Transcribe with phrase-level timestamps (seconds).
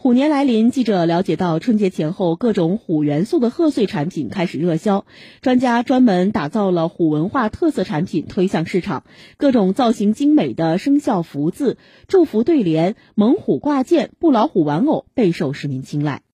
[0.00, 5.04] 虎年来临记者了解到春节前后各种虎元素的贺岁产品开始热销
[5.40, 9.02] 专家专门打造了虎文化特色产品推向市场。
[9.38, 16.22] 各种造型精美的生肖福字祝福对联猛虎挂件布老虎玩偶备受市民青睐。